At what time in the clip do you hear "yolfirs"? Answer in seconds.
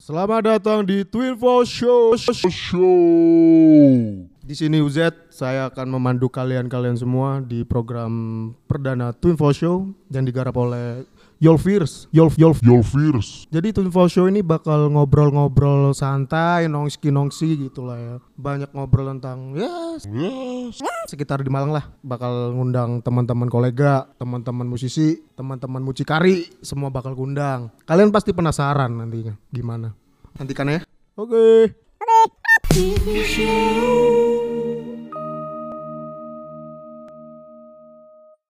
11.42-12.06, 12.62-13.50